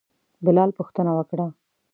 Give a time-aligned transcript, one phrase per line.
[0.45, 1.47] بلال پوښتنه وکړه.